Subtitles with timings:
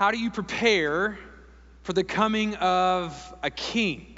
[0.00, 1.18] How do you prepare
[1.82, 4.16] for the coming of a king?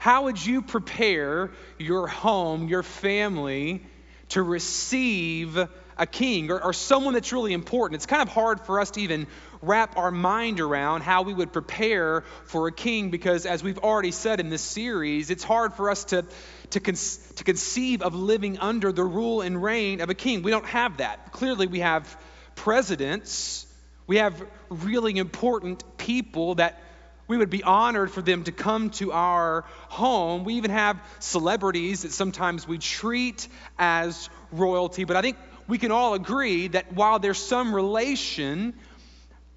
[0.00, 3.86] How would you prepare your home, your family,
[4.30, 7.94] to receive a king or, or, someone that's really important?
[7.94, 9.28] It's kind of hard for us to even
[9.62, 14.10] wrap our mind around how we would prepare for a king because, as we've already
[14.10, 16.24] said in this series, it's hard for us to,
[16.70, 16.96] to, con-
[17.36, 20.42] to conceive of living under the rule and reign of a king.
[20.42, 21.30] We don't have that.
[21.30, 22.20] Clearly, we have
[22.56, 23.64] presidents,
[24.08, 26.82] we have really important people that
[27.28, 30.44] we would be honored for them to come to our home.
[30.44, 33.46] We even have celebrities that sometimes we treat
[33.78, 35.04] as royalty.
[35.04, 35.36] But I think
[35.68, 38.72] we can all agree that while there's some relation,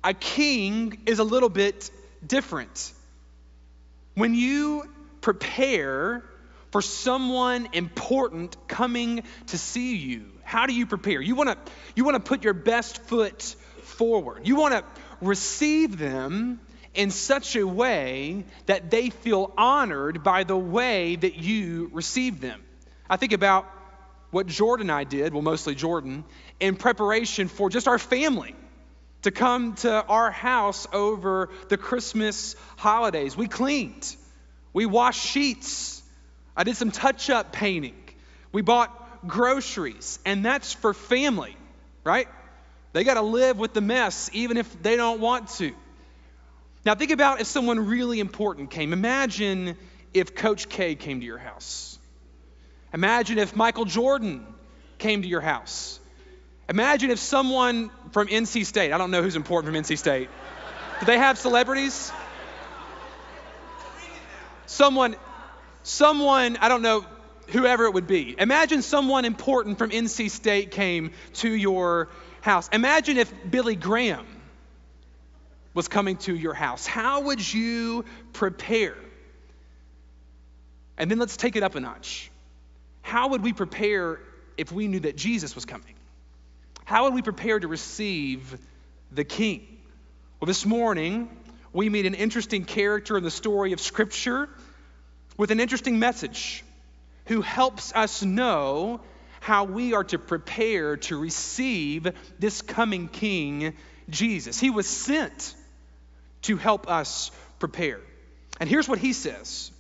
[0.04, 1.90] a king is a little bit
[2.26, 2.92] different.
[4.16, 4.84] When you
[5.22, 6.26] prepare
[6.72, 11.22] for someone important coming to see you, how do you prepare?
[11.22, 13.56] You want to you want to put your best foot
[14.02, 14.48] forward.
[14.48, 14.84] You want to
[15.22, 16.60] receive them
[16.96, 22.64] in such a way that they feel honored by the way that you receive them.
[23.08, 23.70] I think about
[24.32, 26.24] what Jordan and I did, well, mostly Jordan,
[26.60, 28.56] in preparation for just our family
[29.22, 33.38] to come to our house over the Christmas holidays.
[33.38, 34.16] We cleaned,
[34.74, 36.02] we washed sheets,
[36.58, 38.02] I did some touch up painting,
[38.52, 41.56] we bought groceries, and that's for family,
[42.04, 42.28] right?
[42.94, 45.74] They got to live with the mess even if they don't want to.
[46.86, 48.92] Now, think about if someone really important came.
[48.92, 49.78] Imagine
[50.14, 52.00] if Coach K came to your house.
[52.94, 54.46] Imagine if Michael Jordan
[54.98, 56.00] came to your house.
[56.68, 60.30] Imagine if someone from NC State, I don't know who's important from NC State.
[61.00, 62.12] Do they have celebrities?
[64.66, 65.16] Someone,
[65.84, 67.06] someone, I don't know,
[67.50, 68.36] whoever it would be.
[68.38, 72.10] Imagine someone important from NC State came to your
[72.42, 72.70] house.
[72.74, 74.26] Imagine if Billy Graham
[75.74, 76.86] was coming to your house.
[76.86, 78.98] How would you prepare?
[80.98, 82.30] And then let's take it up a notch.
[83.02, 84.20] How would we prepare
[84.58, 85.96] if we knew that Jesus was coming?
[86.84, 88.58] How would we prepare to receive
[89.12, 89.66] the King?
[90.40, 91.30] Well, this morning,
[91.72, 94.50] we meet an interesting character in the story of Scripture
[95.38, 96.64] with an interesting message
[97.28, 99.00] who helps us know
[99.42, 102.08] how we are to prepare to receive
[102.40, 103.74] this coming King,
[104.08, 104.60] Jesus.
[104.60, 105.56] He was sent
[106.44, 108.00] to help us prepare.
[108.60, 109.72] And here's what he says.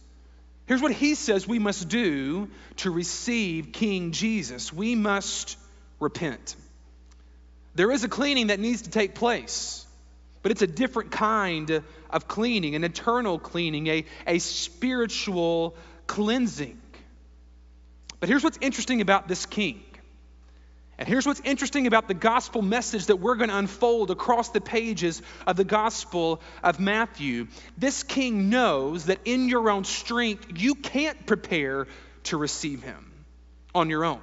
[0.65, 4.73] Here's what he says we must do to receive King Jesus.
[4.73, 5.57] We must
[5.99, 6.55] repent.
[7.75, 9.85] There is a cleaning that needs to take place,
[10.41, 15.75] but it's a different kind of cleaning, an eternal cleaning, a, a spiritual
[16.07, 16.81] cleansing.
[18.21, 19.83] But here's what's interesting about this king
[21.01, 24.61] and here's what's interesting about the gospel message that we're going to unfold across the
[24.61, 27.47] pages of the gospel of Matthew.
[27.75, 31.87] This king knows that in your own strength, you can't prepare
[32.25, 33.11] to receive him
[33.73, 34.19] on your own.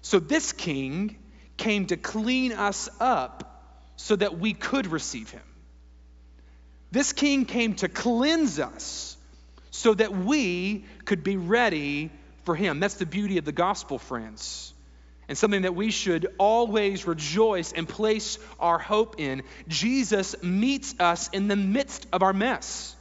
[0.00, 1.16] So this king
[1.56, 3.64] came to clean us up
[3.96, 5.42] so that we could receive him.
[6.92, 9.16] This king came to cleanse us
[9.72, 12.12] so that we could be ready
[12.46, 12.80] for him.
[12.80, 14.72] That's the beauty of the gospel, friends
[15.28, 19.42] and something that we should always rejoice and place our hope in.
[19.68, 22.94] Jesus meets us in the midst of our mess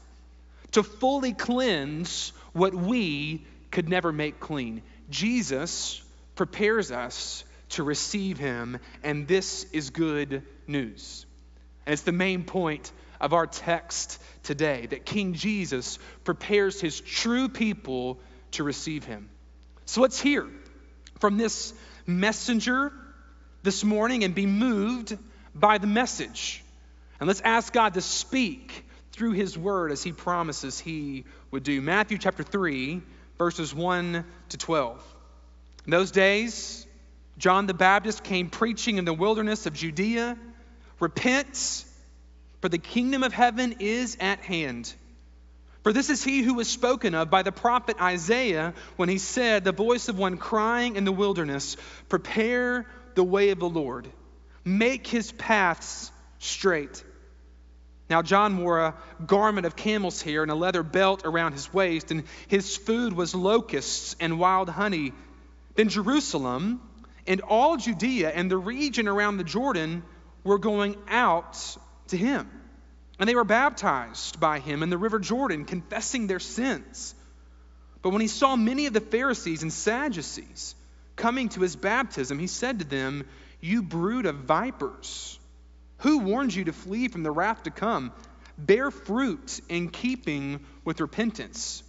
[0.71, 4.81] to fully cleanse what we could never make clean.
[5.09, 6.01] Jesus
[6.35, 11.25] prepares us to receive him, and this is good news.
[11.85, 12.91] And it's the main point
[13.21, 18.19] of our text today that King Jesus prepares his true people
[18.51, 19.29] to receive him.
[19.85, 20.47] So let's hear
[21.19, 21.73] from this
[22.05, 22.91] messenger
[23.63, 25.17] this morning and be moved
[25.53, 26.63] by the message.
[27.19, 31.81] And let's ask God to speak through his word as he promises he would do.
[31.81, 33.01] Matthew chapter 3,
[33.37, 35.15] verses 1 to 12.
[35.85, 36.85] In those days,
[37.37, 40.37] John the Baptist came preaching in the wilderness of Judea
[40.99, 41.85] Repent,
[42.61, 44.93] for the kingdom of heaven is at hand.
[45.85, 49.63] For this is he who was spoken of by the prophet Isaiah when he said,
[49.63, 51.77] The voice of one crying in the wilderness,
[52.09, 54.07] Prepare the way of the Lord,
[54.63, 57.03] make his paths straight.
[58.09, 58.95] Now, John wore a
[59.27, 63.35] garment of camel's hair and a leather belt around his waist, and his food was
[63.35, 65.13] locusts and wild honey.
[65.75, 66.81] Then Jerusalem
[67.27, 70.01] and all Judea and the region around the Jordan
[70.43, 71.77] were going out
[72.07, 72.49] to him
[73.19, 77.15] and they were baptized by him in the river Jordan, confessing their sins.
[78.01, 80.75] But when he saw many of the Pharisees and Sadducees
[81.15, 83.25] coming to his baptism, he said to them,
[83.61, 85.39] You brood of vipers,
[85.99, 88.11] Who warned you to flee from the wrath to come?
[88.57, 91.83] Bear fruit in keeping with repentance.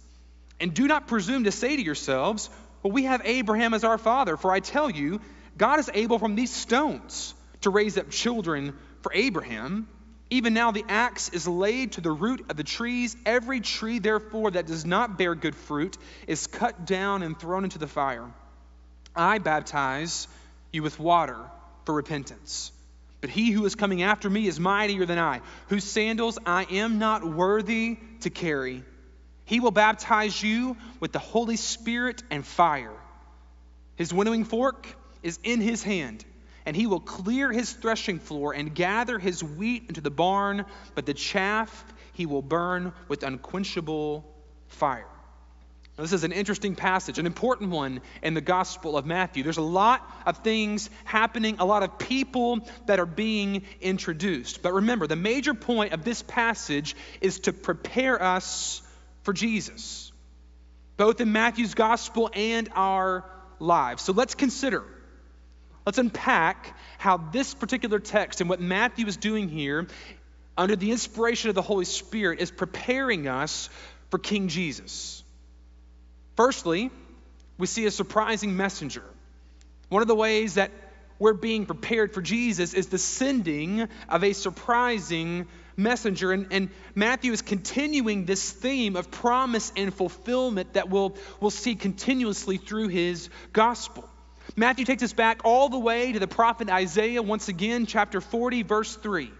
[0.59, 2.49] And do not presume to say to yourselves,
[2.81, 4.37] Well, we have Abraham as our father.
[4.37, 5.21] For I tell you,
[5.57, 9.87] God is able from these stones to raise up children for Abraham.
[10.29, 13.15] Even now the axe is laid to the root of the trees.
[13.25, 15.97] Every tree, therefore, that does not bear good fruit
[16.27, 18.29] is cut down and thrown into the fire.
[19.15, 20.27] I baptize
[20.71, 21.37] you with water
[21.85, 22.71] for repentance.
[23.21, 26.99] But he who is coming after me is mightier than I, whose sandals I am
[26.99, 28.83] not worthy to carry.
[29.45, 32.93] He will baptize you with the Holy Spirit and fire.
[33.95, 34.87] His winnowing fork
[35.23, 36.25] is in his hand
[36.67, 40.65] and he will clear his threshing floor and gather his wheat into the barn,
[40.95, 44.25] but the chaff he will burn with unquenchable
[44.67, 45.07] fire.
[45.97, 49.43] Now, this is an interesting passage, an important one in the Gospel of Matthew.
[49.43, 54.61] There's a lot of things happening, a lot of people that are being introduced.
[54.61, 58.81] But remember, the major point of this passage is to prepare us
[59.23, 60.11] for Jesus,
[60.97, 63.23] both in Matthew's Gospel and our
[63.57, 64.03] lives.
[64.03, 64.83] So let's consider
[65.87, 69.87] Let's unpack how this particular text and what Matthew is doing here,
[70.57, 73.69] under the inspiration of the Holy Spirit, is preparing us
[74.09, 75.23] for King Jesus.
[76.35, 76.91] Firstly,
[77.57, 79.03] we see a surprising messenger.
[79.87, 80.71] One of the ways that
[81.19, 85.47] we're being prepared for Jesus is the sending of a surprising
[85.77, 86.33] messenger.
[86.33, 91.75] And, and, Matthew is continuing this theme of promise and fulfillment that we'll, we'll see
[91.75, 94.03] continuously through his gospel.
[94.59, 98.63] Matthew takes us back all the way to the prophet Isaiah, once again, chapter 40,
[98.63, 99.31] verse 3.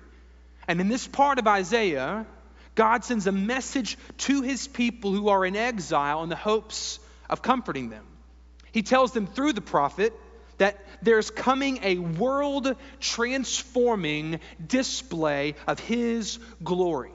[0.67, 2.27] And in this part of Isaiah,
[2.75, 6.99] God sends a message to his people who are in exile in the hopes
[7.31, 8.05] of comforting them.
[8.71, 10.13] He tells them through the prophet
[10.59, 17.11] that there's coming a world transforming display of his glory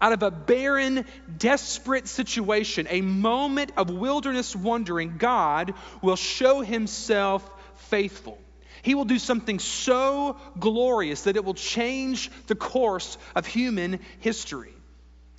[0.00, 1.04] out of a barren,
[1.36, 7.48] desperate situation, a moment of wilderness wandering, God will show himself
[7.88, 8.38] faithful.
[8.82, 14.72] He will do something so glorious that it will change the course of human history.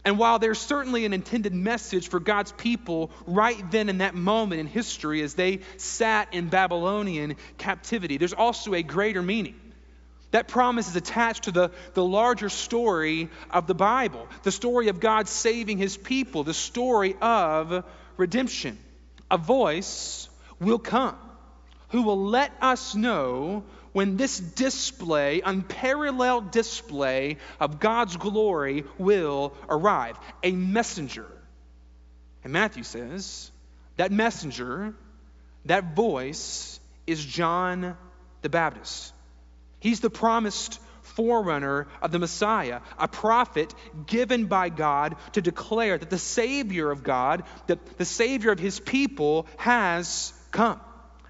[0.03, 4.59] And while there's certainly an intended message for God's people right then in that moment
[4.59, 9.59] in history as they sat in Babylonian captivity, there's also a greater meaning.
[10.31, 14.99] That promise is attached to the, the larger story of the Bible, the story of
[14.99, 17.83] God saving his people, the story of
[18.17, 18.77] redemption.
[19.29, 20.29] A voice
[20.59, 21.17] will come
[21.89, 30.17] who will let us know when this display, unparalleled display of God's glory, will arrive.
[30.43, 31.27] A messenger.
[32.43, 33.51] And Matthew says
[33.97, 34.93] that messenger,
[35.65, 37.97] that voice, is John
[38.41, 39.13] the Baptist.
[39.81, 43.73] He's the promised forerunner of the Messiah, a prophet
[44.05, 48.79] given by God to declare that the Savior of God, that the Savior of his
[48.79, 50.79] people, has come.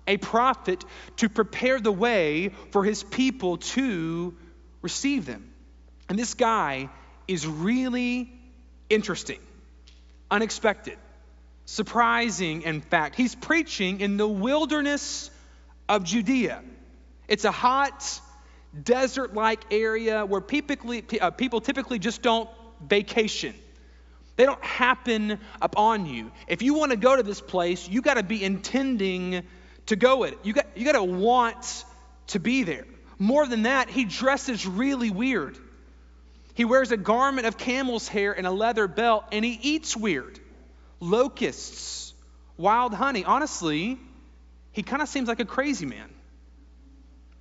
[0.06, 0.84] A prophet
[1.18, 4.36] to prepare the way for his people to
[4.82, 5.52] receive them.
[6.10, 6.90] And this guy
[7.28, 8.34] is really
[8.90, 9.40] interesting,
[10.30, 10.98] unexpected,
[11.66, 13.16] surprising, in fact.
[13.16, 15.32] He's preaching in the wilderness
[15.88, 16.62] of Judea.
[17.30, 18.20] It's a hot,
[18.80, 22.50] desert like area where typically, uh, people typically just don't
[22.88, 23.54] vacation.
[24.38, 26.32] They don't happen upon you.
[26.48, 29.44] If you want to go to this place, you got to be intending
[29.88, 30.38] to go it.
[30.44, 31.86] You got, you got to want
[32.28, 32.86] to be there.
[33.20, 35.58] More than that, he dresses really weird.
[36.54, 40.40] He wears a garment of camel's hair and a leather belt, and he eats weird.
[41.00, 42.14] Locusts,
[42.58, 43.26] wild honey.
[43.26, 44.00] Honestly,
[44.72, 46.10] he kind of seems like a crazy man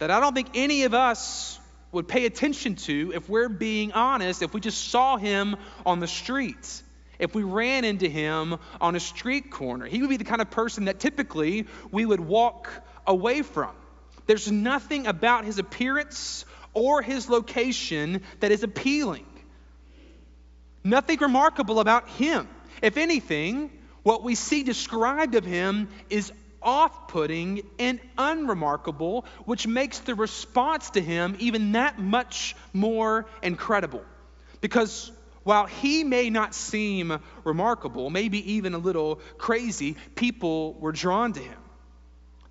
[0.00, 1.60] that I don't think any of us
[1.92, 6.06] would pay attention to if we're being honest, if we just saw him on the
[6.08, 6.82] streets,
[7.18, 9.84] if we ran into him on a street corner.
[9.84, 12.70] He would be the kind of person that typically we would walk
[13.06, 13.70] away from.
[14.26, 19.26] There's nothing about his appearance or his location that is appealing.
[20.82, 22.48] Nothing remarkable about him.
[22.80, 23.70] If anything,
[24.02, 30.90] what we see described of him is off putting and unremarkable, which makes the response
[30.90, 34.04] to him even that much more incredible.
[34.60, 35.10] Because
[35.42, 41.40] while he may not seem remarkable, maybe even a little crazy, people were drawn to
[41.40, 41.58] him.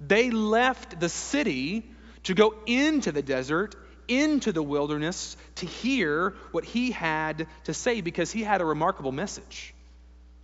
[0.01, 1.89] They left the city
[2.23, 3.75] to go into the desert,
[4.07, 9.11] into the wilderness, to hear what he had to say because he had a remarkable
[9.11, 9.73] message.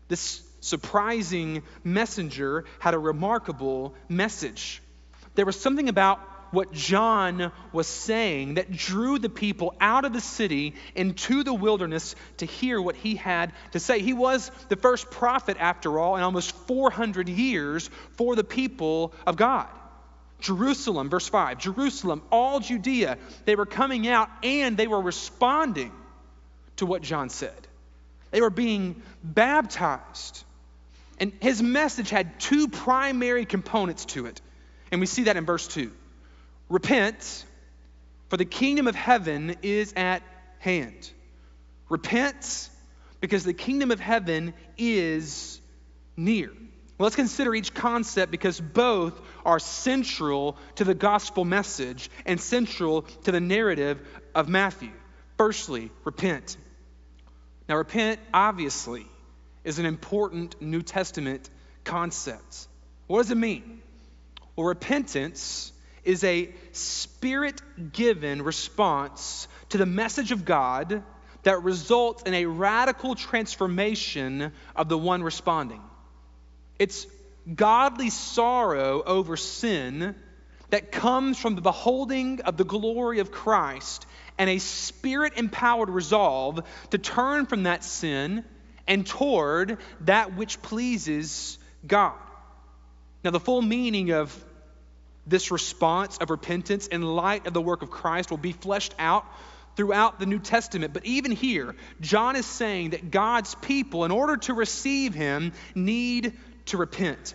[0.07, 4.81] This surprising messenger had a remarkable message.
[5.35, 6.19] There was something about
[6.51, 12.15] what John was saying that drew the people out of the city into the wilderness
[12.37, 13.99] to hear what he had to say.
[13.99, 19.35] He was the first prophet, after all, in almost 400 years for the people of
[19.35, 19.67] God.
[20.39, 25.91] Jerusalem, verse 5, Jerusalem, all Judea, they were coming out and they were responding
[26.77, 27.67] to what John said.
[28.31, 30.43] They were being baptized.
[31.19, 34.41] And his message had two primary components to it.
[34.91, 35.91] And we see that in verse 2.
[36.69, 37.45] Repent,
[38.29, 40.23] for the kingdom of heaven is at
[40.59, 41.09] hand.
[41.89, 42.69] Repent,
[43.21, 45.61] because the kingdom of heaven is
[46.17, 46.51] near.
[46.97, 53.31] Let's consider each concept because both are central to the gospel message and central to
[53.31, 54.01] the narrative
[54.33, 54.91] of Matthew.
[55.37, 56.55] Firstly, repent.
[57.67, 59.05] Now, repent, obviously,
[59.65, 61.49] is an important New Testament
[61.83, 62.67] concept.
[63.07, 63.81] What does it mean?
[64.55, 65.73] Well, repentance
[66.05, 71.03] is a spirit given response to the message of God
[71.43, 75.81] that results in a radical transformation of the one responding.
[76.79, 77.05] It's
[77.53, 80.15] godly sorrow over sin
[80.69, 84.05] that comes from the beholding of the glory of Christ
[84.37, 88.43] and a spirit empowered resolve to turn from that sin
[88.87, 92.13] and toward that which pleases God.
[93.23, 94.45] Now, the full meaning of
[95.25, 99.25] this response of repentance in light of the work of Christ will be fleshed out
[99.75, 100.93] throughout the New Testament.
[100.93, 106.33] But even here, John is saying that God's people, in order to receive him, need
[106.65, 107.33] to repent.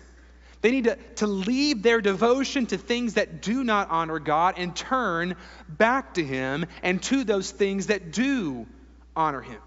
[0.61, 4.75] They need to, to leave their devotion to things that do not honor God and
[4.75, 5.35] turn
[5.67, 8.67] back to Him and to those things that do
[9.15, 9.59] honor Him.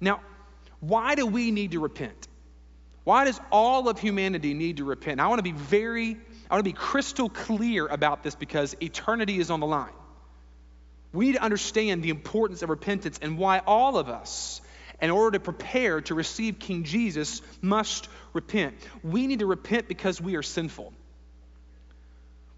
[0.00, 0.20] Now,
[0.80, 2.28] why do we need to repent?
[3.04, 5.20] Why does all of humanity need to repent?
[5.20, 6.16] I want to be very
[6.50, 9.92] I want to be crystal clear about this because eternity is on the line.
[11.12, 14.60] We need to understand the importance of repentance and why all of us,
[15.00, 18.74] in order to prepare to receive King Jesus, must repent.
[19.02, 20.92] We need to repent because we are sinful.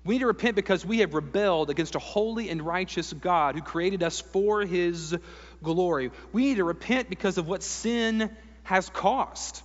[0.04, 3.60] We need to repent because we have rebelled against a holy and righteous God who
[3.60, 5.16] created us for his
[5.62, 6.10] glory.
[6.32, 9.62] We need to repent because of what sin has cost.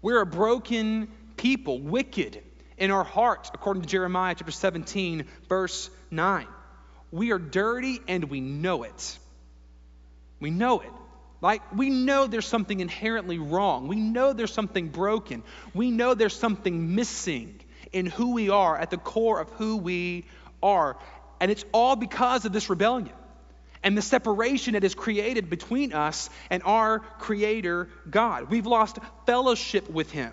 [0.00, 2.42] We're a broken people, wicked,
[2.76, 6.46] in our hearts, according to Jeremiah chapter 17, verse 9.
[7.12, 9.18] We are dirty and we know it.
[10.40, 10.90] We know it.
[11.40, 13.86] Like, we know there's something inherently wrong.
[13.86, 15.42] We know there's something broken.
[15.74, 17.60] We know there's something missing
[17.94, 20.26] in who we are, at the core of who we
[20.62, 20.96] are.
[21.40, 23.14] And it's all because of this rebellion
[23.82, 28.50] and the separation that is created between us and our Creator God.
[28.50, 30.32] We've lost fellowship with Him.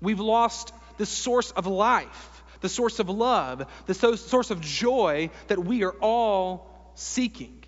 [0.00, 5.58] We've lost the source of life, the source of love, the source of joy that
[5.58, 7.64] we are all seeking.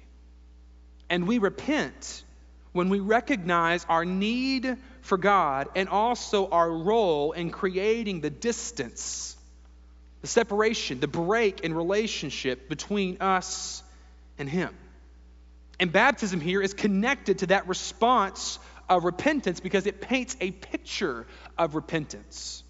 [1.09, 2.23] And we repent
[2.73, 9.37] when we recognize our need for God and also our role in creating the distance,
[10.23, 13.83] the separation, the break in relationship between us
[14.39, 14.75] and Him.
[15.79, 18.59] And baptism here is connected to that response
[18.89, 21.27] of repentance because it paints a picture
[21.59, 22.64] of repentance.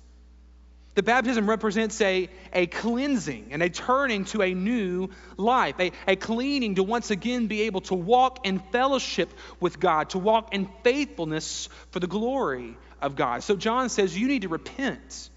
[0.94, 6.14] The baptism represents a, a cleansing and a turning to a new life, a, a
[6.14, 10.68] cleaning to once again be able to walk in fellowship with God, to walk in
[10.84, 13.42] faithfulness for the glory of God.
[13.42, 15.30] So John says you need to repent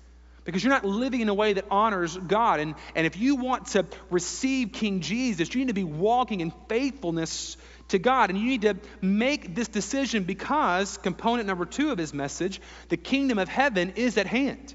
[0.46, 2.60] because you're not living in a way that honors God.
[2.60, 6.54] And, and if you want to receive King Jesus, you need to be walking in
[6.70, 7.58] faithfulness
[7.90, 8.30] to God.
[8.30, 12.96] And you need to make this decision because, component number two of his message, the
[12.96, 14.74] kingdom of heaven is at hand.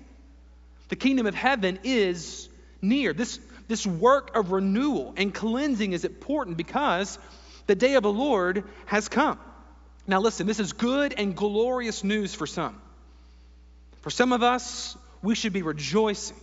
[0.92, 2.50] The kingdom of heaven is
[2.82, 3.14] near.
[3.14, 7.18] This, this work of renewal and cleansing is important because
[7.66, 9.38] the day of the Lord has come.
[10.06, 12.78] Now, listen, this is good and glorious news for some.
[14.02, 16.36] For some of us, we should be rejoicing.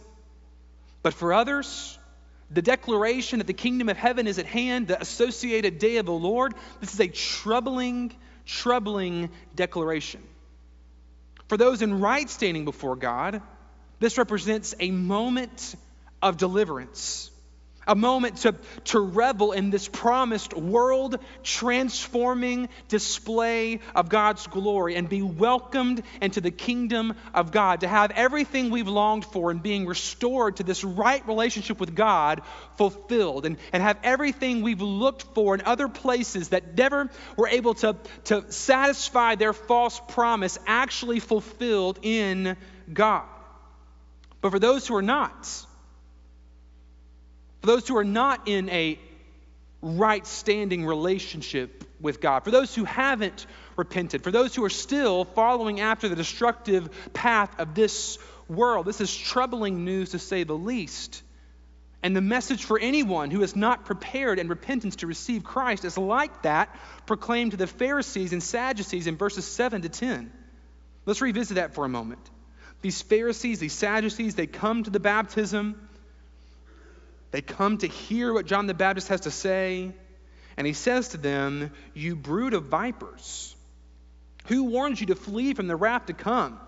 [1.03, 2.00] But for others,
[2.50, 6.12] the declaration that the kingdom of heaven is at hand, the associated day of the
[6.12, 8.15] Lord, this is a troubling,
[8.48, 10.24] troubling declaration.
[11.50, 13.44] For those in right standing before God,
[14.00, 15.75] this represents a moment
[16.22, 17.32] of deliverance,
[17.88, 25.10] a moment to, to revel in this promised world transforming display of God's glory and
[25.10, 29.88] be welcomed into the kingdom of God, to have everything we've longed for and being
[29.88, 32.41] restored to this right relationship with God
[32.77, 37.74] fulfilled, and, and have everything we've looked for in other places that never were able
[37.75, 42.56] to, to satisfy their false promise actually fulfilled in
[42.94, 43.25] God.
[44.41, 45.46] But for those who are not,
[47.62, 49.00] for those who are not in a
[49.81, 55.25] right standing relationship with God, for those who haven't repented, for those who are still
[55.25, 58.17] following after the destructive path of this
[58.50, 58.86] world.
[58.86, 61.22] This is troubling news to say the least.
[62.01, 65.98] And the message for anyone who is not prepared in repentance to receive Christ is
[65.98, 66.74] like that
[67.05, 70.31] proclaimed to the Pharisees and Sadducees in verses 7 to 10.
[71.05, 72.22] Let's revisit that for a moment.
[72.81, 75.89] These Pharisees, these Sadducees, they come to the baptism.
[77.31, 79.91] They come to hear what John the Baptist has to say.
[80.57, 83.55] And he says to them, You brood of vipers,
[84.48, 86.59] who warns you to flee from the wrath to come?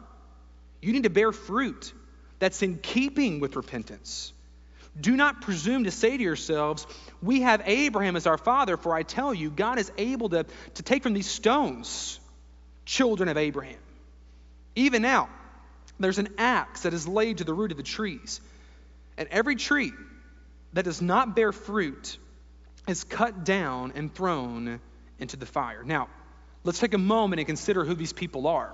[0.81, 1.93] You need to bear fruit
[2.39, 4.33] that's in keeping with repentance.
[4.99, 6.85] Do not presume to say to yourselves,
[7.21, 10.83] We have Abraham as our father, for I tell you, God is able to, to
[10.83, 12.19] take from these stones
[12.85, 13.79] children of Abraham.
[14.75, 15.29] Even now,
[16.03, 18.41] there's an axe that is laid to the root of the trees,
[19.17, 19.91] and every tree
[20.73, 22.17] that does not bear fruit
[22.87, 24.79] is cut down and thrown
[25.19, 25.83] into the fire.
[25.83, 26.07] Now,
[26.63, 28.73] let's take a moment and consider who these people are,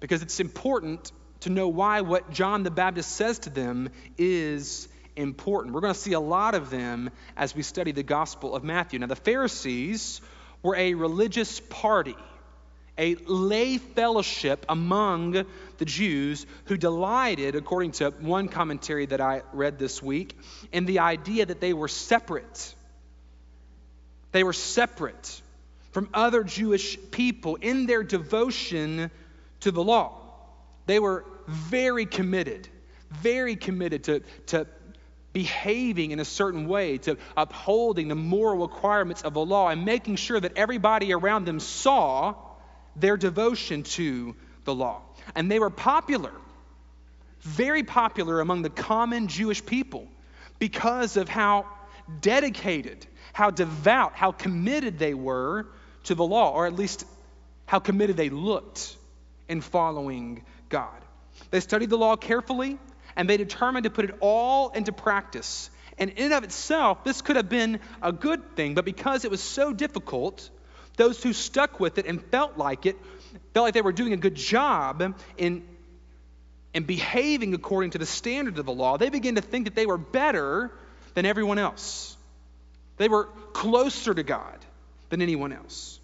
[0.00, 5.74] because it's important to know why what John the Baptist says to them is important.
[5.74, 8.98] We're going to see a lot of them as we study the Gospel of Matthew.
[8.98, 10.20] Now, the Pharisees
[10.62, 12.16] were a religious party,
[12.98, 15.44] a lay fellowship among
[15.78, 20.38] the Jews who delighted, according to one commentary that I read this week,
[20.72, 22.74] in the idea that they were separate.
[24.32, 25.42] They were separate
[25.92, 29.10] from other Jewish people in their devotion
[29.60, 30.22] to the law.
[30.86, 32.68] They were very committed,
[33.10, 34.66] very committed to, to
[35.32, 40.16] behaving in a certain way, to upholding the moral requirements of the law, and making
[40.16, 42.34] sure that everybody around them saw
[42.96, 44.34] their devotion to
[44.64, 45.02] the law.
[45.34, 46.32] And they were popular,
[47.40, 50.08] very popular among the common Jewish people
[50.58, 51.66] because of how
[52.20, 55.66] dedicated, how devout, how committed they were
[56.04, 57.04] to the law, or at least
[57.66, 58.96] how committed they looked
[59.48, 61.00] in following God.
[61.50, 62.78] They studied the law carefully
[63.16, 65.70] and they determined to put it all into practice.
[65.98, 69.30] And in and of itself, this could have been a good thing, but because it
[69.30, 70.50] was so difficult,
[70.96, 72.96] those who stuck with it and felt like it,
[73.54, 75.62] felt like they were doing a good job in,
[76.74, 79.86] in behaving according to the standard of the law, they began to think that they
[79.86, 80.72] were better
[81.14, 82.16] than everyone else.
[82.96, 84.58] They were closer to God
[85.10, 85.98] than anyone else.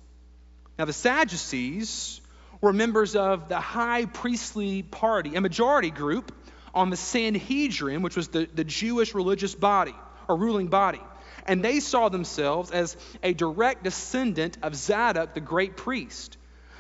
[0.78, 2.20] Now, the Sadducees
[2.60, 6.32] were members of the high priestly party, a majority group
[6.74, 9.94] on the Sanhedrin, which was the, the Jewish religious body
[10.28, 11.00] or ruling body.
[11.46, 16.36] And they saw themselves as a direct descendant of Zadok, the great priest.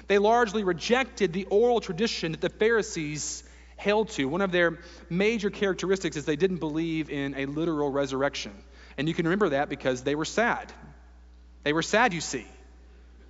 [0.08, 3.44] They largely rejected the oral tradition that the Pharisees
[3.76, 4.26] held to.
[4.26, 4.78] One of their
[5.10, 8.52] major characteristics is they didn't believe in a literal resurrection.
[8.96, 10.72] And you can remember that because they were sad.
[11.64, 12.46] They were sad, you see,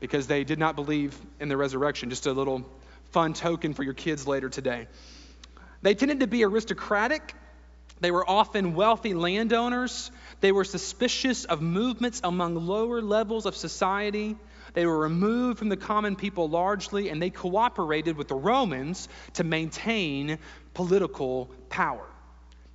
[0.00, 2.10] because they did not believe in the resurrection.
[2.10, 2.66] Just a little
[3.12, 4.88] fun token for your kids later today.
[5.82, 7.34] They tended to be aristocratic.
[8.02, 10.10] They were often wealthy landowners.
[10.40, 14.36] They were suspicious of movements among lower levels of society.
[14.74, 19.44] They were removed from the common people largely, and they cooperated with the Romans to
[19.44, 20.40] maintain
[20.74, 22.04] political power.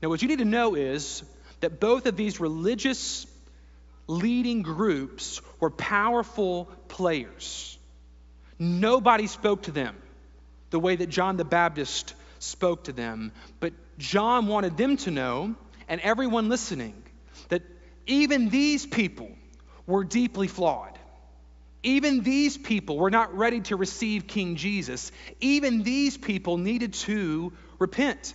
[0.01, 1.23] Now, what you need to know is
[1.59, 3.27] that both of these religious
[4.07, 7.77] leading groups were powerful players.
[8.57, 9.97] Nobody spoke to them
[10.69, 13.31] the way that John the Baptist spoke to them.
[13.59, 15.55] But John wanted them to know,
[15.87, 17.01] and everyone listening,
[17.49, 17.63] that
[18.05, 19.29] even these people
[19.85, 20.97] were deeply flawed.
[21.83, 25.11] Even these people were not ready to receive King Jesus.
[25.39, 28.33] Even these people needed to repent.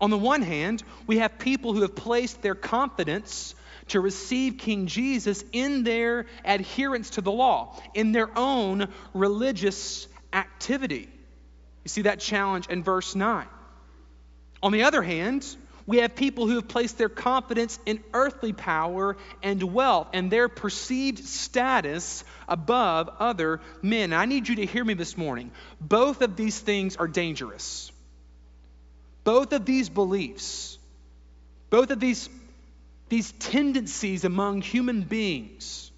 [0.00, 3.54] On the one hand, we have people who have placed their confidence
[3.88, 11.08] to receive King Jesus in their adherence to the law, in their own religious activity.
[11.84, 13.46] You see that challenge in verse 9.
[14.62, 15.44] On the other hand,
[15.86, 20.48] we have people who have placed their confidence in earthly power and wealth and their
[20.48, 24.12] perceived status above other men.
[24.12, 25.50] I need you to hear me this morning.
[25.80, 27.90] Both of these things are dangerous.
[29.24, 30.78] Both of these beliefs,
[31.70, 32.28] both of these,
[33.08, 35.90] these tendencies among human beings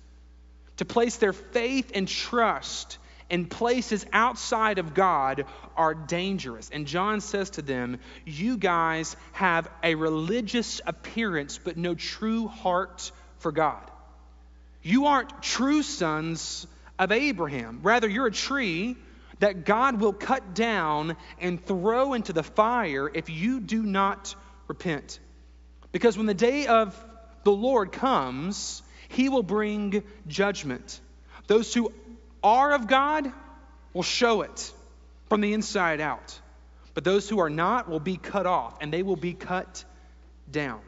[0.79, 2.99] to place their faith and trust
[3.31, 6.71] in places outside of God are dangerous.
[6.71, 13.11] And John says to them, You guys have a religious appearance, but no true heart
[13.39, 13.91] for God.
[14.83, 16.67] You aren't true sons
[16.99, 17.81] of Abraham.
[17.83, 18.97] Rather, you're a tree
[19.41, 24.35] that God will cut down and throw into the fire if you do not
[24.69, 25.19] repent.
[25.93, 26.99] Because when the day of
[27.45, 31.01] the Lord comes, he will bring judgment.
[31.47, 31.93] Those who
[32.45, 33.33] are of God
[33.93, 34.73] will show it
[35.29, 36.39] from the inside out.
[36.93, 39.85] But those who are not will be cut off, and they will be cut
[40.51, 40.81] down.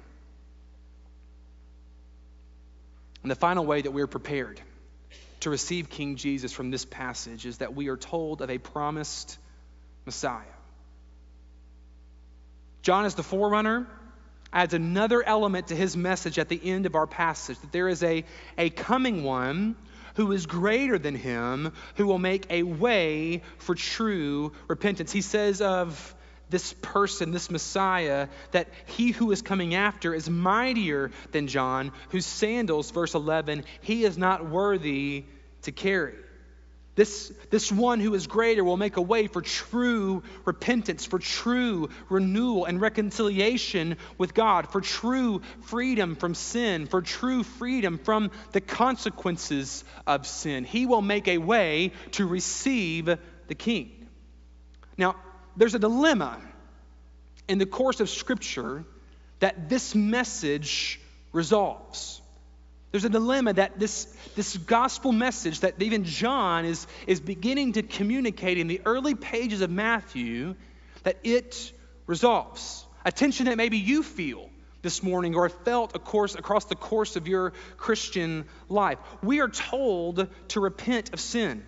[3.22, 4.60] And the final way that we're prepared
[5.40, 9.36] to receive King Jesus from this passage is that we are told of a promised
[10.04, 10.44] Messiah.
[12.82, 13.88] John, as the forerunner,
[14.52, 18.04] adds another element to his message at the end of our passage that there is
[18.04, 18.24] a,
[18.56, 19.74] a coming one
[20.16, 25.12] who is greater than him, who will make a way for true repentance.
[25.12, 26.14] He says of
[26.50, 32.26] this person, this Messiah, that he who is coming after is mightier than John, whose
[32.26, 35.24] sandals, verse 11, he is not worthy
[35.62, 36.14] to carry.
[36.96, 41.90] This, this one who is greater will make a way for true repentance, for true
[42.08, 48.62] renewal and reconciliation with God, for true freedom from sin, for true freedom from the
[48.62, 50.64] consequences of sin.
[50.64, 53.04] He will make a way to receive
[53.46, 54.08] the King.
[54.96, 55.16] Now,
[55.54, 56.40] there's a dilemma
[57.46, 58.86] in the course of Scripture
[59.40, 60.98] that this message
[61.32, 62.22] resolves.
[62.96, 64.06] There's a dilemma that this,
[64.36, 69.60] this gospel message that even John is, is beginning to communicate in the early pages
[69.60, 70.54] of Matthew,
[71.02, 71.72] that it
[72.06, 72.86] resolves.
[73.04, 74.48] A tension that maybe you feel
[74.80, 78.96] this morning or felt of course, across the course of your Christian life.
[79.22, 81.66] We are told to repent of sin.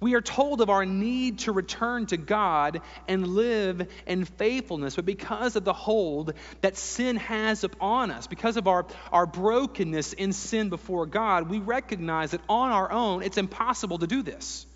[0.00, 5.04] We are told of our need to return to God and live in faithfulness, but
[5.04, 10.32] because of the hold that sin has upon us, because of our, our brokenness in
[10.32, 14.66] sin before God, we recognize that on our own it's impossible to do this.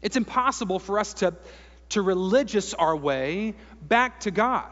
[0.00, 1.34] It's impossible for us to,
[1.90, 4.68] to religious our way back to God.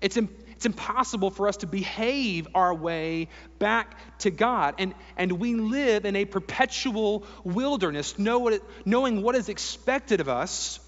[0.00, 0.18] It's,
[0.60, 4.74] it's impossible for us to behave our way back to God.
[4.76, 10.20] And, and we live in a perpetual wilderness, know what it, knowing what is expected
[10.20, 10.78] of us,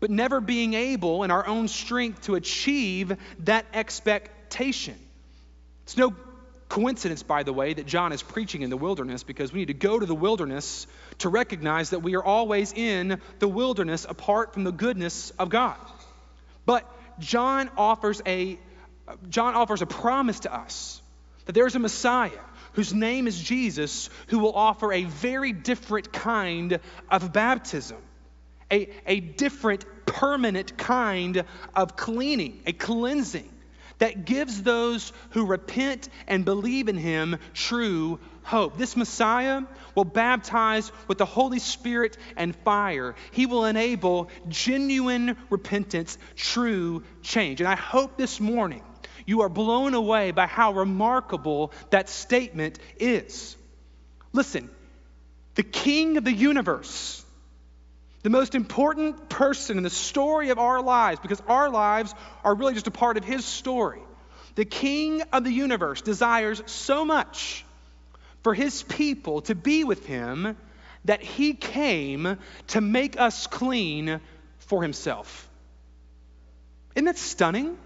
[0.00, 4.96] but never being able in our own strength to achieve that expectation.
[5.84, 6.16] It's no
[6.68, 9.74] coincidence, by the way, that John is preaching in the wilderness because we need to
[9.74, 14.64] go to the wilderness to recognize that we are always in the wilderness apart from
[14.64, 15.76] the goodness of God.
[16.66, 16.84] But
[17.20, 18.58] John offers a
[19.28, 21.00] John offers a promise to us
[21.46, 22.30] that there's a Messiah
[22.72, 27.98] whose name is Jesus who will offer a very different kind of baptism,
[28.70, 33.48] a, a different permanent kind of cleaning, a cleansing
[33.98, 38.76] that gives those who repent and believe in him true hope.
[38.76, 39.62] This Messiah
[39.94, 43.14] will baptize with the Holy Spirit and fire.
[43.30, 47.60] He will enable genuine repentance, true change.
[47.60, 48.82] And I hope this morning
[49.26, 53.56] you are blown away by how remarkable that statement is.
[54.32, 54.68] Listen,
[55.54, 57.24] the king of the universe,
[58.22, 62.74] the most important person in the story of our lives, because our lives are really
[62.74, 64.00] just a part of his story.
[64.54, 67.64] The king of the universe desires so much
[68.42, 70.56] for his people to be with him
[71.04, 74.20] that he came to make us clean
[74.58, 75.48] for himself.
[76.94, 77.76] Isn't that stunning?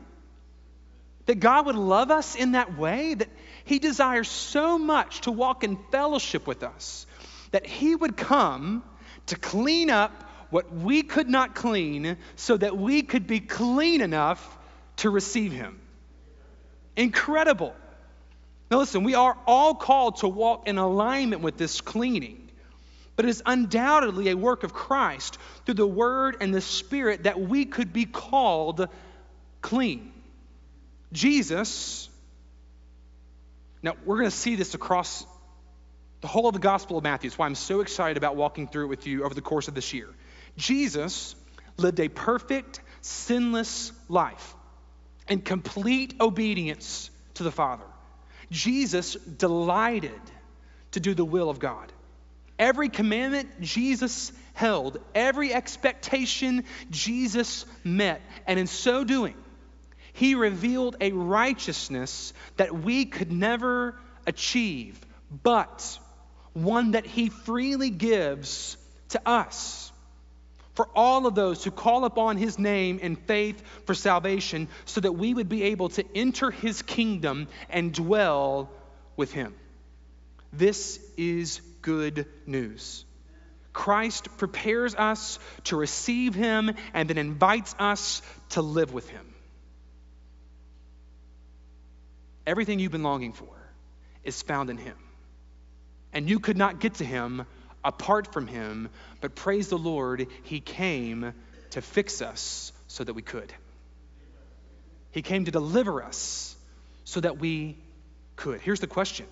[1.29, 3.29] That God would love us in that way, that
[3.64, 7.07] He desires so much to walk in fellowship with us,
[7.51, 8.83] that He would come
[9.27, 14.59] to clean up what we could not clean so that we could be clean enough
[14.97, 15.79] to receive Him.
[16.97, 17.77] Incredible.
[18.71, 22.49] Now, listen, we are all called to walk in alignment with this cleaning,
[23.17, 25.37] but it is undoubtedly a work of Christ
[25.67, 28.88] through the Word and the Spirit that we could be called
[29.61, 30.14] clean.
[31.12, 32.09] Jesus,
[33.83, 35.25] now we're going to see this across
[36.21, 37.31] the whole of the Gospel of Matthew.
[37.31, 39.75] That's why I'm so excited about walking through it with you over the course of
[39.75, 40.09] this year.
[40.57, 41.35] Jesus
[41.77, 44.55] lived a perfect, sinless life
[45.29, 47.85] in complete obedience to the Father.
[48.51, 50.21] Jesus delighted
[50.92, 51.92] to do the will of God.
[52.59, 59.37] Every commandment Jesus held, every expectation Jesus met, and in so doing,
[60.18, 63.94] he revealed a righteousness that we could never
[64.26, 64.98] achieve,
[65.44, 65.96] but
[66.54, 68.76] one that He freely gives
[69.11, 69.92] to us.
[70.74, 75.12] For all of those who call upon His name in faith for salvation, so that
[75.12, 78.70] we would be able to enter His kingdom and dwell
[79.16, 79.54] with Him.
[80.52, 83.04] This is good news.
[83.72, 89.24] Christ prepares us to receive Him and then invites us to live with Him.
[92.49, 93.55] Everything you've been longing for
[94.25, 94.97] is found in Him.
[96.15, 97.45] And you could not get to Him
[97.85, 98.89] apart from Him,
[99.21, 101.35] but praise the Lord, He came
[101.71, 103.53] to fix us so that we could.
[105.11, 106.57] He came to deliver us
[107.05, 107.77] so that we
[108.37, 108.61] could.
[108.63, 109.27] Here's the question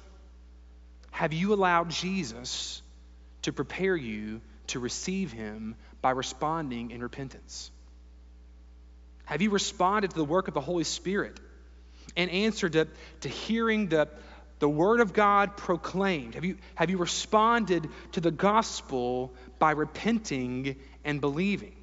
[1.11, 2.83] Have you allowed Jesus
[3.43, 7.71] to prepare you to receive Him by responding in repentance?
[9.25, 11.41] Have you responded to the work of the Holy Spirit
[12.17, 12.89] and answered to,
[13.21, 14.09] to hearing the,
[14.59, 16.35] the Word of God proclaimed?
[16.35, 21.77] Have you, have you responded to the gospel by repenting and believing?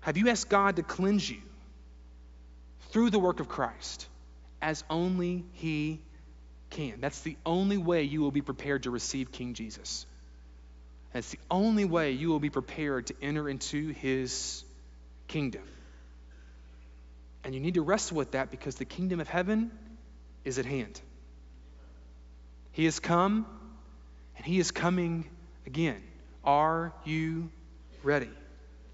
[0.00, 1.40] Have you asked God to cleanse you
[2.90, 4.06] through the work of Christ
[4.62, 6.00] as only He
[6.70, 7.00] can?
[7.00, 10.06] That's the only way you will be prepared to receive King Jesus.
[11.12, 14.64] That's the only way you will be prepared to enter into His
[15.28, 15.62] kingdom.
[17.44, 19.70] And you need to wrestle with that because the kingdom of heaven
[20.44, 21.00] is at hand.
[22.72, 23.46] He has come
[24.36, 25.28] and He is coming
[25.66, 26.02] again.
[26.44, 27.50] Are you
[28.02, 28.30] ready?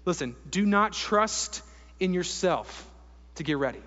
[0.05, 1.61] Listen, do not trust
[1.99, 2.89] in yourself
[3.35, 3.81] to get ready.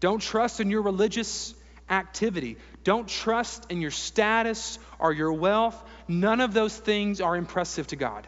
[0.00, 1.54] Don't trust in your religious
[1.88, 2.56] activity.
[2.84, 5.80] Don't trust in your status or your wealth.
[6.08, 8.26] None of those things are impressive to God.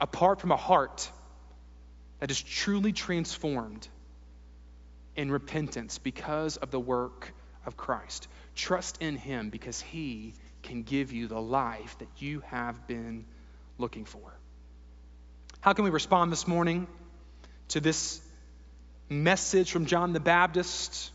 [0.00, 1.10] Apart from a heart
[2.20, 3.86] that is truly transformed
[5.16, 7.32] in repentance because of the work
[7.66, 8.28] of Christ.
[8.54, 13.24] Trust in Him because He can give you the life that you have been
[13.78, 14.32] looking for.
[15.60, 16.86] How can we respond this morning
[17.68, 18.20] to this
[19.08, 21.10] message from John the Baptist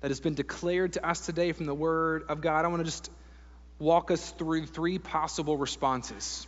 [0.00, 2.64] that has been declared to us today from the Word of God?
[2.64, 3.10] I want to just
[3.78, 6.46] walk us through three possible responses.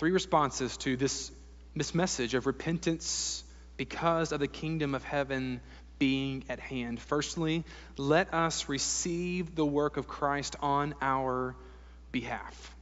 [0.00, 1.30] Three responses to this,
[1.76, 3.44] this message of repentance
[3.76, 5.60] because of the kingdom of heaven
[5.98, 6.98] being at hand.
[6.98, 7.64] Firstly,
[7.98, 11.54] let us receive the work of Christ on our
[12.12, 12.74] behalf.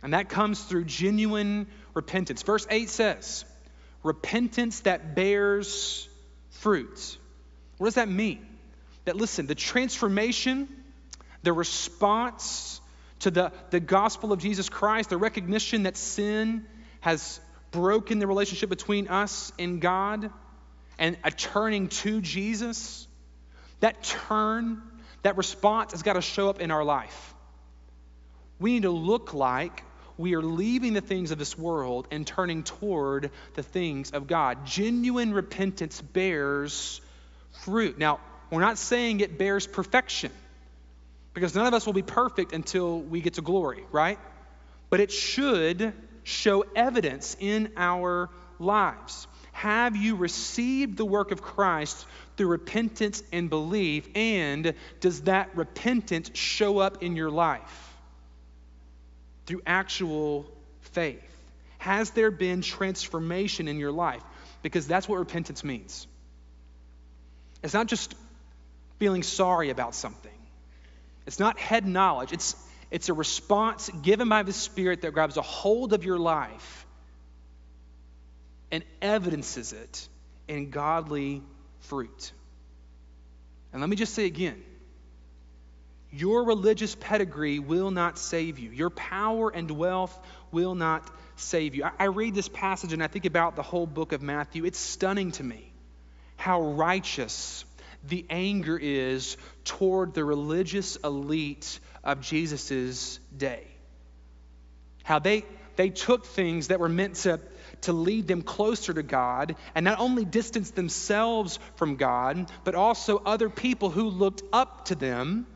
[0.00, 2.44] And that comes through genuine repentance.
[2.44, 3.44] Verse 8 says,
[4.04, 6.08] repentance that bears
[6.50, 7.18] fruit.
[7.78, 8.46] What does that mean?
[9.06, 10.68] That, listen, the transformation,
[11.42, 12.79] the response,
[13.20, 16.66] to the, the gospel of Jesus Christ, the recognition that sin
[17.00, 20.30] has broken the relationship between us and God,
[20.98, 23.06] and a turning to Jesus,
[23.80, 24.82] that turn,
[25.22, 27.34] that response has got to show up in our life.
[28.58, 29.84] We need to look like
[30.18, 34.66] we are leaving the things of this world and turning toward the things of God.
[34.66, 37.00] Genuine repentance bears
[37.62, 37.96] fruit.
[37.96, 40.30] Now, we're not saying it bears perfection.
[41.34, 44.18] Because none of us will be perfect until we get to glory, right?
[44.88, 45.92] But it should
[46.24, 49.26] show evidence in our lives.
[49.52, 54.08] Have you received the work of Christ through repentance and belief?
[54.14, 57.94] And does that repentance show up in your life
[59.46, 60.46] through actual
[60.80, 61.22] faith?
[61.78, 64.22] Has there been transformation in your life?
[64.62, 66.06] Because that's what repentance means.
[67.62, 68.14] It's not just
[68.98, 70.32] feeling sorry about something.
[71.30, 72.56] It's not head knowledge, it's,
[72.90, 76.84] it's a response given by the Spirit that grabs a hold of your life
[78.72, 80.08] and evidences it
[80.48, 81.40] in godly
[81.82, 82.32] fruit.
[83.72, 84.60] And let me just say again
[86.10, 90.18] your religious pedigree will not save you, your power and wealth
[90.50, 91.84] will not save you.
[91.84, 94.64] I, I read this passage and I think about the whole book of Matthew.
[94.64, 95.72] It's stunning to me
[96.36, 97.64] how righteous
[98.04, 103.66] the anger is toward the religious elite of Jesus' day.
[105.02, 105.44] How they,
[105.76, 107.40] they took things that were meant to,
[107.82, 113.18] to lead them closer to God and not only distance themselves from God, but also
[113.18, 115.46] other people who looked up to them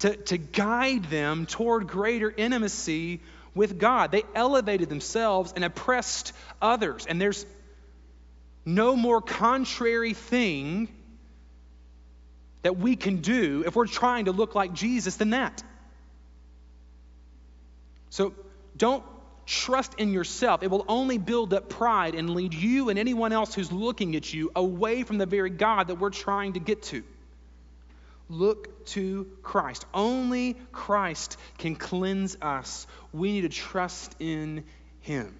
[0.00, 3.20] to, to guide them toward greater intimacy
[3.54, 4.10] with God.
[4.10, 7.06] They elevated themselves and oppressed others.
[7.06, 7.46] And there's
[8.64, 10.88] no more contrary thing
[12.64, 15.62] that we can do if we're trying to look like Jesus than that.
[18.08, 18.34] So
[18.76, 19.04] don't
[19.44, 20.62] trust in yourself.
[20.62, 24.32] It will only build up pride and lead you and anyone else who's looking at
[24.32, 27.04] you away from the very God that we're trying to get to.
[28.30, 29.84] Look to Christ.
[29.92, 32.86] Only Christ can cleanse us.
[33.12, 34.64] We need to trust in
[35.00, 35.36] Him.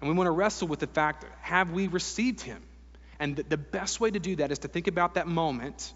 [0.00, 2.62] And we want to wrestle with the fact have we received Him?
[3.20, 5.92] And the best way to do that is to think about that moment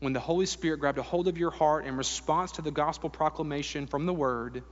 [0.00, 3.08] when the Holy Spirit grabbed a hold of your heart in response to the gospel
[3.08, 4.62] proclamation from the Word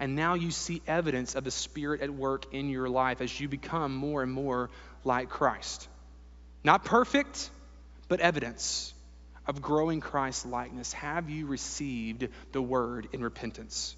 [0.00, 3.48] And now you see evidence of the Spirit at work in your life as you
[3.48, 4.70] become more and more
[5.04, 5.88] like Christ.
[6.62, 7.50] Not perfect,
[8.08, 8.94] but evidence
[9.46, 10.92] of growing Christ likeness.
[10.92, 13.96] Have you received the word in repentance?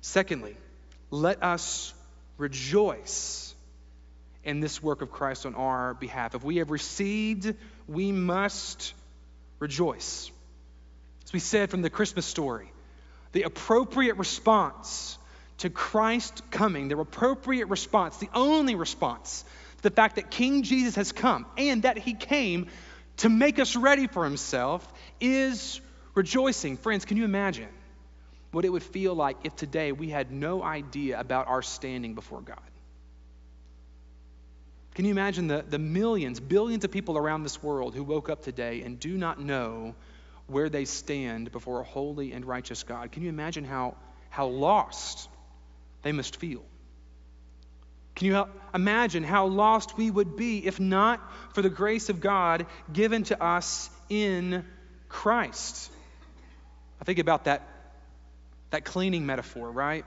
[0.00, 0.56] Secondly,
[1.10, 1.92] let us
[2.38, 3.54] rejoice
[4.44, 6.34] in this work of Christ on our behalf.
[6.34, 7.54] If we have received,
[7.86, 8.94] we must
[9.58, 10.30] rejoice.
[11.24, 12.72] As we said from the Christmas story,
[13.32, 15.18] the appropriate response
[15.58, 19.44] to Christ coming, the appropriate response, the only response
[19.76, 22.68] to the fact that King Jesus has come and that he came
[23.18, 25.80] to make us ready for himself is
[26.14, 26.78] rejoicing.
[26.78, 27.68] Friends, can you imagine
[28.52, 32.40] what it would feel like if today we had no idea about our standing before
[32.40, 32.58] God?
[35.00, 38.42] Can you imagine the, the millions, billions of people around this world who woke up
[38.42, 39.94] today and do not know
[40.46, 43.10] where they stand before a holy and righteous God?
[43.10, 43.96] Can you imagine how,
[44.28, 45.30] how lost
[46.02, 46.62] they must feel?
[48.14, 51.18] Can you imagine how lost we would be if not
[51.54, 54.66] for the grace of God given to us in
[55.08, 55.90] Christ?
[57.00, 57.66] I think about that,
[58.68, 60.04] that cleaning metaphor, right?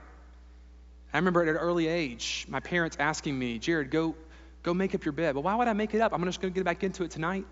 [1.12, 4.14] I remember at an early age, my parents asking me, Jared, go,
[4.64, 5.34] go make up your bed.
[5.34, 6.12] But why would I make it up?
[6.12, 7.46] I'm just going to get back into it tonight.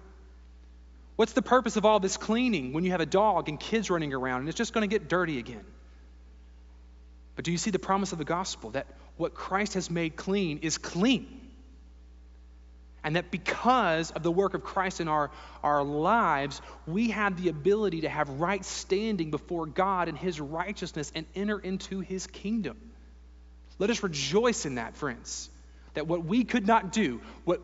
[1.14, 4.12] What's the purpose of all this cleaning when you have a dog and kids running
[4.12, 5.64] around and it's just going to get dirty again?
[7.36, 10.60] But do you see the promise of the gospel that what Christ has made clean
[10.62, 11.38] is clean?
[13.04, 15.30] And that because of the work of Christ in our,
[15.62, 21.10] our lives, we have the ability to have right standing before God and His righteousness
[21.14, 22.78] and enter into His kingdom.
[23.78, 25.50] Let us rejoice in that, friends.
[25.94, 27.60] That what we could not do, what,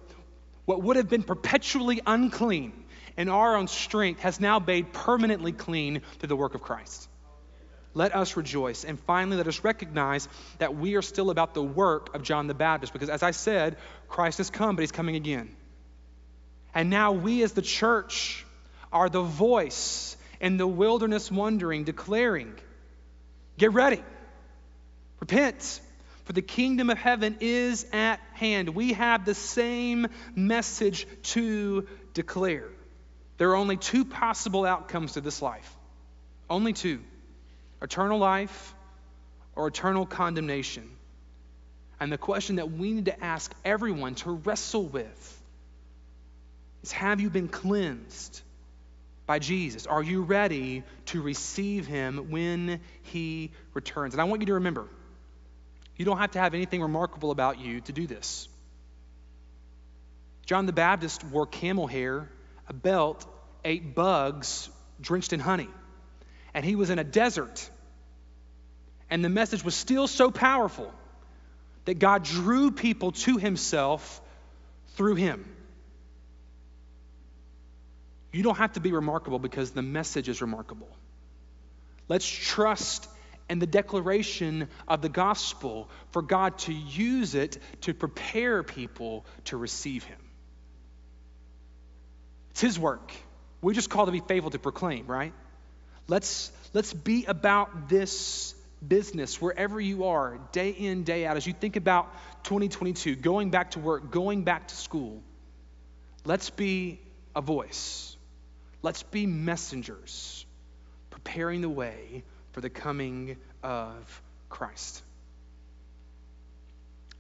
[0.65, 2.73] what would have been perpetually unclean
[3.17, 7.09] in our own strength, has now made permanently clean through the work of Christ.
[7.95, 8.85] Let us rejoice.
[8.85, 12.55] And finally, let us recognize that we are still about the work of John the
[12.55, 13.77] Baptist, because as I said,
[14.09, 15.51] Christ has come, but he's coming again.
[16.75, 18.47] And now we as the church
[18.93, 22.55] are the voice in the wilderness wandering, declaring,
[23.57, 24.03] Get ready,
[25.19, 25.81] repent,
[26.29, 28.75] for the kingdom of heaven is at hand.
[28.75, 32.69] We have the same message to declare.
[33.39, 35.75] There are only two possible outcomes to this life.
[36.51, 37.01] Only two
[37.81, 38.75] eternal life
[39.57, 40.91] or eternal condemnation.
[41.99, 45.43] And the question that we need to ask everyone to wrestle with
[46.83, 48.43] is Have you been cleansed
[49.25, 49.87] by Jesus?
[49.87, 54.13] Are you ready to receive him when he returns?
[54.13, 54.89] And I want you to remember
[55.99, 58.49] you don't have to have anything remarkable about you to do this.
[60.47, 62.31] John the Baptist wore camel hair,
[62.69, 63.27] a belt,
[63.65, 65.69] ate bugs drenched in honey
[66.55, 67.69] and he was in a desert.
[69.11, 70.93] And the message was still so powerful
[71.85, 74.21] that God drew people to himself
[74.97, 75.45] through him.
[78.33, 80.89] You don't have to be remarkable because the message is remarkable.
[82.09, 83.09] Let's trust
[83.49, 89.57] in the declaration of the gospel for God to use it to prepare people to
[89.57, 90.19] receive him.
[92.51, 93.13] It's his work.
[93.63, 95.33] We're just call to be faithful to proclaim, right?
[96.07, 98.55] Let's, let's be about this
[98.87, 101.37] business wherever you are, day in, day out.
[101.37, 102.13] As you think about
[102.45, 105.23] 2022, going back to work, going back to school,
[106.25, 107.01] let's be
[107.35, 108.17] a voice.
[108.83, 110.47] Let's be messengers,
[111.11, 112.23] preparing the way
[112.59, 115.01] for the coming of Christ.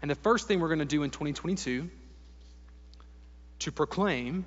[0.02, 1.88] And the first thing we're going to do in 2022
[3.60, 4.44] to proclaim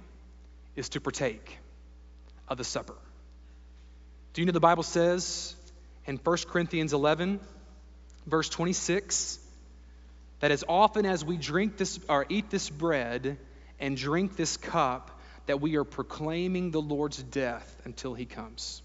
[0.75, 1.59] is to partake
[2.49, 2.97] of the supper.
[4.33, 5.55] Do you know the Bible says
[6.07, 7.39] in 1 Corinthians 11,
[8.27, 9.39] verse 26,
[10.41, 13.37] that as often as we drink this or eat this bread
[13.79, 18.81] and drink this cup, that we are proclaiming the Lord's death until he comes.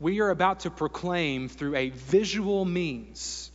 [0.00, 3.50] We are about to proclaim through a visual means.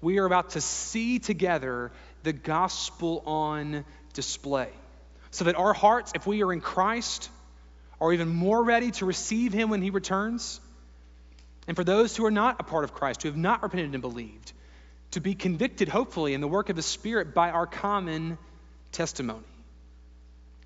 [0.00, 1.92] We are about to see together
[2.22, 4.70] the gospel on display.
[5.30, 7.30] So that our hearts, if we are in Christ,
[8.00, 10.60] are even more ready to receive him when he returns.
[11.68, 14.02] And for those who are not a part of Christ, who have not repented and
[14.02, 14.52] believed,
[15.12, 18.38] to be convicted, hopefully, in the work of the Spirit by our common
[18.92, 19.44] testimony.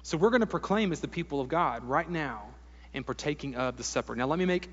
[0.02, 2.44] So we're going to proclaim as the people of God right now
[2.94, 4.14] in partaking of the supper.
[4.14, 4.68] Now, let me make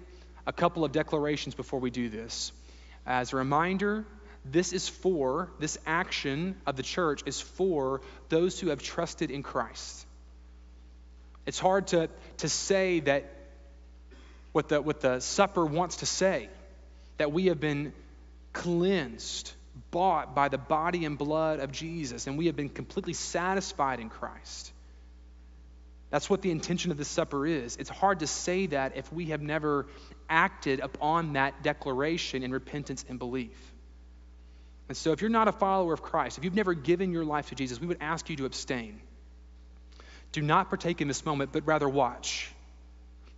[0.46, 2.52] a couple of declarations before we do this.
[3.06, 4.06] As a reminder,
[4.46, 9.44] this is for, this action of the church is for those who have trusted in
[9.44, 10.06] Christ.
[11.46, 13.30] It's hard to, to say that
[14.52, 16.50] what the, what the supper wants to say,
[17.18, 17.94] that we have been
[18.54, 19.52] cleansed,
[19.92, 24.10] bought by the body and blood of Jesus, and we have been completely satisfied in
[24.10, 24.72] Christ.
[26.14, 27.76] That's what the intention of the supper is.
[27.78, 29.88] It's hard to say that if we have never
[30.30, 33.58] acted upon that declaration in repentance and belief.
[34.88, 37.50] And so, if you're not a follower of Christ, if you've never given your life
[37.50, 39.02] to Jesus, we would ask you to abstain.
[40.34, 42.52] Do not partake in this moment, but rather watch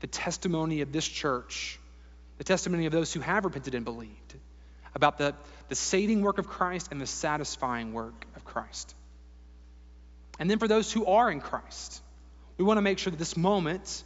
[0.01, 1.79] the testimony of this church,
[2.39, 4.35] the testimony of those who have repented and believed
[4.93, 5.33] about the,
[5.69, 8.93] the saving work of Christ and the satisfying work of Christ.
[10.39, 12.01] And then for those who are in Christ,
[12.57, 14.03] we want to make sure that this moment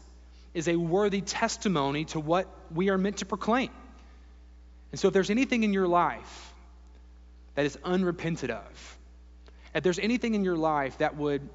[0.53, 3.69] is a worthy testimony to what we are meant to proclaim.
[4.91, 6.53] And so if there's anything in your life
[7.55, 8.97] that is unrepented of,
[9.75, 11.47] if there's anything in your life that would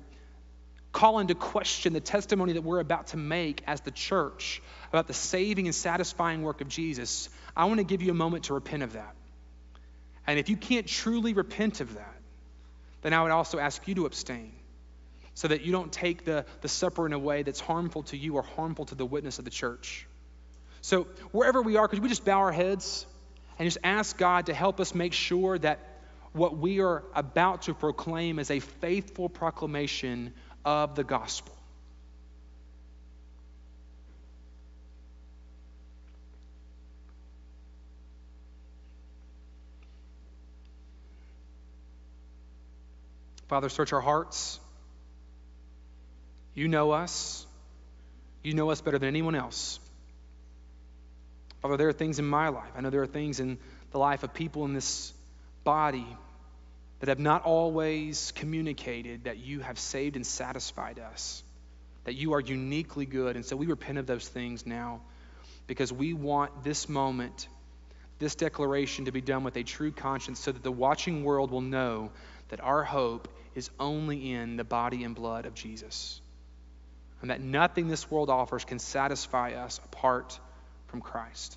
[0.93, 5.15] call into question the testimony that we're about to make as the church about the
[5.15, 8.85] saving and satisfying work of Jesus, I want to give you a moment to repent
[8.85, 9.15] of that.
[10.27, 12.15] And if you can't truly repent of that,
[13.03, 14.53] then I would also ask you to abstain
[15.35, 18.37] so that you don't take the, the supper in a way that's harmful to you
[18.37, 20.07] or harmful to the witness of the church.
[20.81, 23.07] So, wherever we are, could we just bow our heads
[23.59, 25.81] and just ask God to help us make sure that
[26.33, 30.33] what we are about to proclaim is a faithful proclamation
[30.65, 31.55] of the gospel?
[43.49, 44.59] Father, search our hearts.
[46.55, 47.47] You know us.
[48.43, 49.81] You know us better than anyone else.
[51.63, 52.71] Father, there are things in my life.
[52.77, 53.59] I know there are things in
[53.91, 55.13] the life of people in this
[55.65, 56.07] body
[57.01, 61.43] that have not always communicated that you have saved and satisfied us,
[62.05, 63.37] that you are uniquely good.
[63.37, 65.01] And so we repent of those things now
[65.67, 67.49] because we want this moment,
[68.19, 71.63] this declaration to be done with a true conscience so that the watching world will
[71.63, 72.11] know
[72.49, 76.21] that our hope is only in the body and blood of Jesus
[77.25, 80.39] and that nothing this world offers can satisfy us apart
[80.89, 81.57] from Christ.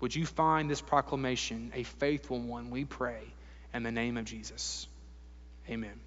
[0.00, 3.22] Would you find this proclamation a faithful one, we pray,
[3.74, 4.86] in the name of Jesus?
[5.68, 5.98] Amen.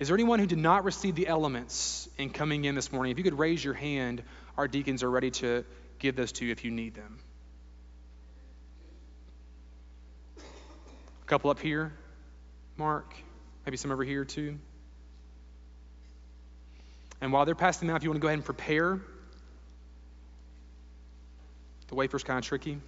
[0.00, 3.12] Is there anyone who did not receive the elements in coming in this morning?
[3.12, 4.24] If you could raise your hand,
[4.56, 5.64] our deacons are ready to
[6.00, 7.20] give those to you if you need them.
[10.38, 11.92] A couple up here,
[12.76, 13.14] Mark,
[13.64, 14.58] maybe some over here too.
[17.20, 19.00] And while they're passing them out, if you want to go ahead and prepare,
[21.88, 22.78] the wafer's kind of tricky.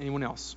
[0.00, 0.56] Anyone else?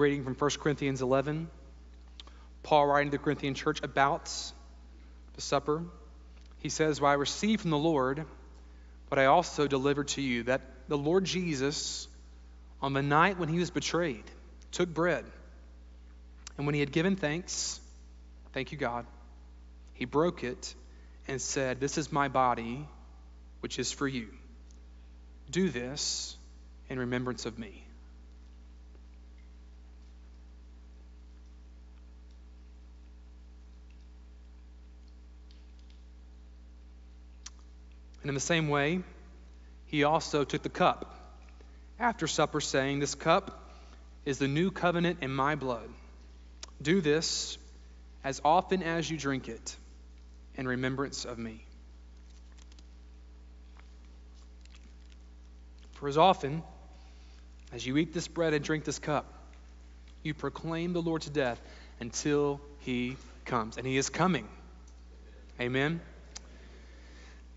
[0.00, 1.50] Reading from 1 Corinthians 11.
[2.62, 4.32] Paul writing to the Corinthian church about
[5.34, 5.84] the supper.
[6.60, 8.24] He says, Well, I received from the Lord
[9.08, 12.08] what I also delivered to you that the Lord Jesus,
[12.80, 14.24] on the night when he was betrayed,
[14.72, 15.24] took bread.
[16.56, 17.78] And when he had given thanks,
[18.54, 19.04] thank you, God,
[19.92, 20.74] he broke it
[21.28, 22.88] and said, This is my body,
[23.60, 24.28] which is for you.
[25.50, 26.36] Do this
[26.88, 27.84] in remembrance of me.
[38.22, 39.00] And in the same way,
[39.86, 41.16] he also took the cup
[41.98, 43.72] after supper, saying, This cup
[44.24, 45.88] is the new covenant in my blood.
[46.80, 47.58] Do this
[48.22, 49.76] as often as you drink it
[50.56, 51.64] in remembrance of me.
[55.92, 56.62] For as often
[57.72, 59.26] as you eat this bread and drink this cup,
[60.22, 61.60] you proclaim the Lord's death
[62.00, 63.76] until he comes.
[63.76, 64.48] And he is coming.
[65.60, 66.00] Amen.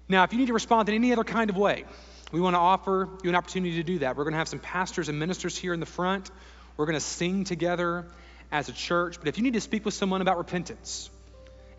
[0.08, 1.86] Now, if you need to respond in any other kind of way,
[2.32, 4.18] we want to offer you an opportunity to do that.
[4.18, 6.30] We're going to have some pastors and ministers here in the front.
[6.78, 8.08] We're going to sing together
[8.52, 9.20] as a church.
[9.20, 11.10] But if you need to speak with someone about repentance,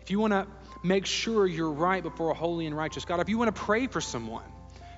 [0.01, 0.47] if you want to
[0.83, 3.87] make sure you're right before a holy and righteous God, if you want to pray
[3.87, 4.45] for someone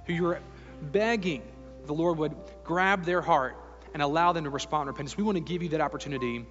[0.06, 0.40] who you're
[0.82, 1.42] begging
[1.88, 3.56] the Lord would grab their heart
[3.94, 6.46] and allow them to respond in repentance, we want to give you that opportunity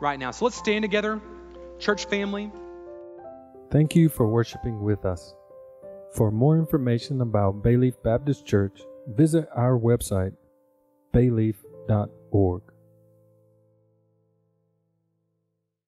[0.00, 0.32] right now.
[0.32, 1.20] So let's stand together,
[1.78, 2.50] church family.
[3.70, 5.34] Thank you for worshiping with us.
[6.12, 10.34] For more information about Bayleaf Baptist Church, visit our website
[11.14, 12.62] bayleaf.org.